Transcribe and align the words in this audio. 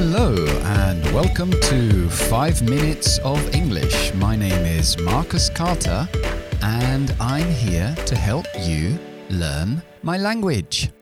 Hello 0.00 0.32
and 0.78 1.04
welcome 1.12 1.50
to 1.50 2.08
5 2.08 2.62
Minutes 2.62 3.18
of 3.24 3.40
English. 3.52 4.14
My 4.14 4.36
name 4.36 4.64
is 4.64 4.96
Marcus 4.96 5.50
Carter 5.50 6.08
and 6.62 7.12
I'm 7.18 7.50
here 7.50 7.96
to 8.06 8.14
help 8.14 8.46
you 8.60 8.96
learn 9.28 9.82
my 10.04 10.16
language. 10.16 10.92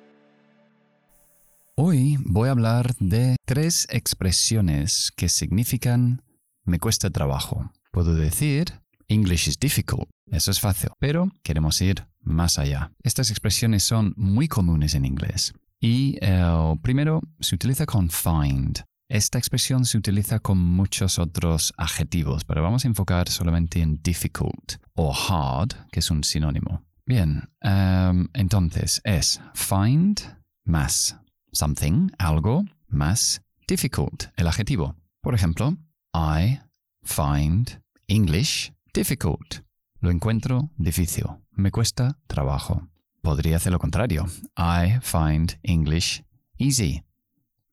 Hoy 1.77 2.16
voy 2.24 2.48
a 2.48 2.52
hablar 2.52 2.95
de 2.98 3.37
tres 3.45 3.87
expresiones 3.91 5.12
que 5.15 5.28
significan 5.28 6.23
me 6.65 6.78
cuesta 6.78 7.10
trabajo. 7.10 7.70
Puedo 7.92 8.15
decir 8.15 8.80
English 9.09 9.47
is 9.47 9.59
difficult. 9.59 10.09
Eso 10.33 10.51
es 10.51 10.59
fácil, 10.59 10.88
pero 10.98 11.30
queremos 11.42 11.83
ir 11.83 12.06
más 12.23 12.59
allá. 12.59 12.92
Estas 13.02 13.28
expresiones 13.28 13.83
son 13.83 14.15
muy 14.16 14.48
comunes 14.48 14.95
en 14.95 15.05
inglés. 15.05 15.52
Y 15.80 16.16
el 16.21 16.79
primero 16.83 17.21
se 17.41 17.55
utiliza 17.55 17.87
con 17.87 18.11
find. 18.11 18.83
Esta 19.09 19.39
expresión 19.39 19.85
se 19.85 19.99
utiliza 19.99 20.41
con 20.41 20.59
muchos 20.59 21.19
otros 21.19 21.73
adjetivos, 21.77 22.45
pero 22.45 22.62
vamos 22.62 22.85
a 22.85 22.89
enfocar 22.89 23.29
solamente 23.29 23.80
en 23.80 24.02
difficult 24.02 24.75
o 24.95 25.15
hard, 25.15 25.89
que 25.93 26.01
es 26.01 26.11
un 26.11 26.25
sinónimo. 26.25 26.83
Bien, 27.05 27.49
em, 27.61 28.27
entonces 28.35 29.01
es 29.05 29.41
find 29.55 30.21
más 30.65 31.16
something, 31.52 32.09
algo, 32.19 32.65
más 32.88 33.43
difficult, 33.69 34.24
el 34.37 34.49
adjetivo. 34.49 34.97
Por 35.21 35.35
ejemplo, 35.35 35.77
I 36.13 36.59
find 37.05 37.80
English 38.09 38.73
difficult. 38.93 39.61
Lo 40.01 40.11
encuentro 40.11 40.71
difícil. 40.77 41.27
Me 41.52 41.71
cuesta 41.71 42.18
trabajo. 42.27 42.88
Podría 43.27 43.57
hacer 43.57 43.73
lo 43.73 43.80
contrario. 43.80 44.24
I 44.57 45.01
find 45.02 45.59
English 45.65 46.23
easy. 46.59 47.02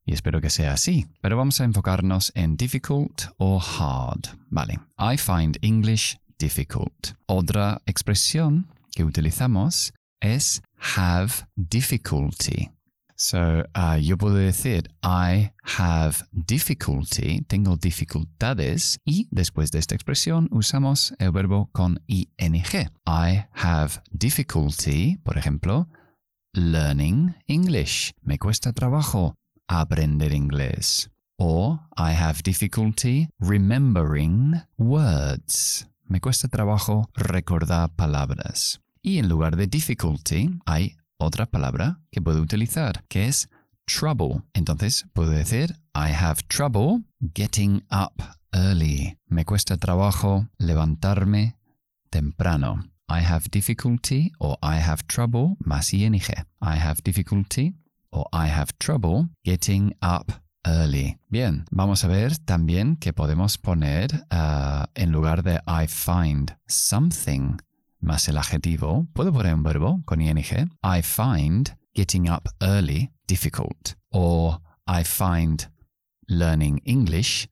Y 0.04 0.14
espero 0.14 0.42
que 0.42 0.50
sea 0.50 0.74
así. 0.74 1.06
Pero 1.22 1.38
vamos 1.38 1.62
a 1.62 1.64
enfocarnos 1.64 2.32
en 2.34 2.58
difficult 2.58 3.26
o 3.38 3.62
hard. 3.62 4.36
Vale. 4.50 4.80
I 4.98 5.16
find 5.16 5.60
English 5.62 6.18
difficult. 6.40 7.12
Otra 7.28 7.80
expresión 7.86 8.66
que 8.96 9.04
utilizamos 9.04 9.94
es 10.20 10.64
have 10.98 11.32
difficulty. 11.56 12.72
So, 13.26 13.64
uh, 13.74 13.96
yo 14.02 14.18
puedo 14.18 14.36
decir, 14.36 14.90
I 15.02 15.54
have 15.78 16.26
difficulty, 16.34 17.46
tengo 17.48 17.78
dificultades, 17.78 19.00
y 19.06 19.30
después 19.32 19.72
de 19.72 19.80
esta 19.80 19.96
expresión 19.96 20.50
usamos 20.52 21.14
el 21.20 21.32
verbo 21.32 21.70
con 21.72 22.02
ing. 22.06 22.28
I 23.08 23.46
have 23.54 24.02
difficulty, 24.12 25.20
por 25.24 25.38
ejemplo, 25.38 25.88
learning 26.52 27.34
English. 27.48 28.12
Me 28.24 28.38
cuesta 28.38 28.74
trabajo 28.74 29.36
aprender 29.70 30.34
inglés. 30.34 31.10
O 31.40 31.80
I 31.96 32.12
have 32.12 32.42
difficulty 32.44 33.30
remembering 33.40 34.64
words. 34.78 35.88
Me 36.10 36.20
cuesta 36.20 36.50
trabajo 36.50 37.10
recordar 37.14 37.90
palabras. 37.96 38.82
Y 39.02 39.20
en 39.20 39.30
lugar 39.30 39.56
de 39.56 39.68
difficulty 39.68 40.60
hay 40.66 40.98
otra 41.24 41.46
palabra 41.46 42.00
que 42.12 42.22
puedo 42.22 42.42
utilizar, 42.42 43.04
que 43.08 43.28
es 43.28 43.50
trouble. 43.86 44.44
Entonces 44.54 45.06
puedo 45.14 45.32
decir, 45.32 45.76
I 45.96 46.12
have 46.12 46.42
trouble 46.48 47.04
getting 47.34 47.84
up 47.92 48.24
early. 48.54 49.18
Me 49.28 49.46
cuesta 49.46 49.78
trabajo 49.78 50.48
levantarme 50.58 51.58
temprano. 52.10 52.84
I 53.10 53.22
have 53.22 53.50
difficulty 53.52 54.32
or 54.40 54.58
I 54.64 54.80
have 54.80 55.04
trouble 55.08 55.56
más 55.60 55.94
ing. 55.94 56.16
I 56.62 56.78
have 56.78 57.02
difficulty 57.04 57.76
or 58.12 58.26
I 58.32 58.48
have 58.48 58.74
trouble 58.80 59.30
getting 59.44 59.94
up 60.02 60.32
early. 60.66 61.18
Bien, 61.30 61.66
vamos 61.72 62.04
a 62.04 62.08
ver 62.08 62.38
también 62.38 62.96
que 62.96 63.14
podemos 63.14 63.58
poner 63.58 64.26
uh, 64.32 64.86
en 64.96 65.12
lugar 65.12 65.44
de 65.44 65.60
I 65.68 65.88
find 65.88 66.56
something 66.68 67.58
más 68.04 68.28
el 68.28 68.38
adjetivo, 68.38 69.08
puedo 69.14 69.32
poner 69.32 69.54
un 69.56 69.64
verbo 69.64 70.02
con 70.06 70.22
ing. 70.22 70.38
I 70.84 71.02
find 71.02 71.76
getting 71.94 72.30
up 72.30 72.44
early 72.60 73.12
difficult. 73.28 73.94
O 74.10 74.62
I 74.88 75.04
find 75.04 75.72
learning 76.28 76.82
English 76.86 77.48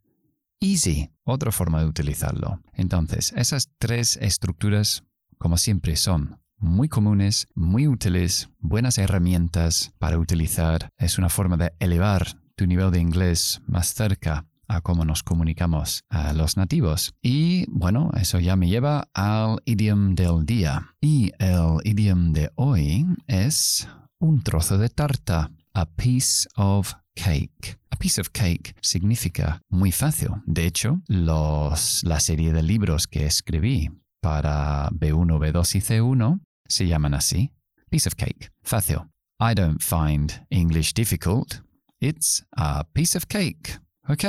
easy. 0.59 1.09
Otra 1.23 1.51
forma 1.51 1.79
de 1.79 1.85
utilizarlo. 1.85 2.62
Entonces, 2.73 3.34
esas 3.35 3.69
tres 3.78 4.17
estructuras, 4.17 5.03
como 5.38 5.57
siempre, 5.57 5.95
son 5.95 6.39
muy 6.57 6.89
comunes, 6.89 7.47
muy 7.56 7.88
útiles, 7.88 8.50
buenas 8.59 8.97
herramientas 8.97 9.94
para 9.97 10.19
utilizar. 10.19 10.89
Es 10.97 11.18
una 11.18 11.29
forma 11.29 11.57
de 11.57 11.73
elevar 11.79 12.39
tu 12.56 12.68
nivel 12.68 12.91
de 12.91 13.00
inglés 13.00 13.62
más 13.66 13.94
cerca 13.94 14.45
a 14.72 14.82
cómo 14.82 15.04
nos 15.04 15.22
comunicamos 15.22 16.04
a 16.09 16.34
los 16.34 16.56
nativos. 16.56 17.14
Y 17.22 17.66
bueno, 17.70 18.12
eso 18.20 18.40
ya 18.40 18.56
me 18.56 18.70
lleva 18.70 19.09
al 19.14 19.62
idioma 19.66 20.14
del 20.14 20.46
día. 20.46 20.96
Y 21.02 21.32
el 21.40 21.82
idioma 21.84 22.32
de 22.32 22.52
hoy 22.56 23.06
es 23.28 23.88
un 24.20 24.42
trozo 24.44 24.78
de 24.78 24.90
tarta, 24.90 25.52
a 25.74 25.86
piece 25.86 26.48
of 26.56 26.94
cake. 27.16 27.80
A 27.90 27.98
piece 27.98 28.22
of 28.22 28.30
cake 28.30 28.76
significa 28.81 29.62
muy 29.70 29.92
fácil. 29.92 30.30
De 30.46 30.66
hecho, 30.66 31.02
los, 31.08 32.04
la 32.04 32.20
serie 32.20 32.54
de 32.54 32.64
libros 32.64 33.08
que 33.08 33.26
escribí 33.26 33.90
para 34.22 34.90
B1, 34.92 35.38
B2 35.38 35.76
y 35.76 35.80
C1 35.81 36.40
se 36.68 36.88
llaman 36.88 37.14
así. 37.14 37.52
Piece 37.90 38.08
of 38.08 38.16
cake. 38.16 38.52
Fácil. 38.64 39.10
I 39.42 39.54
don't 39.54 39.81
find 39.81 40.46
English 40.50 40.94
difficult. 40.94 41.62
It's 42.00 42.46
a 42.56 42.86
piece 42.94 43.18
of 43.18 43.28
cake. 43.28 43.80
Ok, 44.09 44.23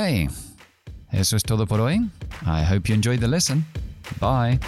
eso 1.11 1.35
es 1.35 1.43
todo 1.43 1.65
por 1.65 1.81
hoy. 1.81 2.09
I 2.45 2.63
hope 2.63 2.87
you 2.89 2.95
enjoyed 2.95 3.19
the 3.19 3.27
lesson. 3.27 3.65
Bye. 4.19 4.59